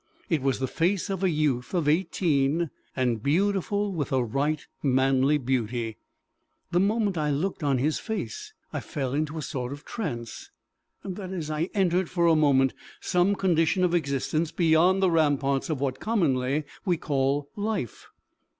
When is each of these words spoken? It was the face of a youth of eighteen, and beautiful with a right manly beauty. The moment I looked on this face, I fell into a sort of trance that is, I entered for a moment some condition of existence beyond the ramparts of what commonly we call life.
It 0.31 0.41
was 0.41 0.57
the 0.57 0.65
face 0.67 1.11
of 1.11 1.23
a 1.23 1.29
youth 1.29 1.75
of 1.75 1.87
eighteen, 1.87 2.71
and 2.95 3.21
beautiful 3.21 3.93
with 3.93 4.11
a 4.11 4.23
right 4.23 4.65
manly 4.81 5.37
beauty. 5.37 5.97
The 6.71 6.79
moment 6.79 7.19
I 7.19 7.29
looked 7.29 7.61
on 7.61 7.77
this 7.77 7.99
face, 7.99 8.51
I 8.73 8.79
fell 8.79 9.13
into 9.13 9.37
a 9.37 9.43
sort 9.43 9.71
of 9.71 9.85
trance 9.85 10.49
that 11.03 11.29
is, 11.31 11.51
I 11.51 11.69
entered 11.75 12.09
for 12.09 12.25
a 12.25 12.35
moment 12.35 12.73
some 12.99 13.35
condition 13.35 13.83
of 13.83 13.93
existence 13.93 14.51
beyond 14.51 15.03
the 15.03 15.11
ramparts 15.11 15.69
of 15.69 15.79
what 15.81 15.99
commonly 15.99 16.63
we 16.83 16.97
call 16.97 17.51
life. 17.55 18.07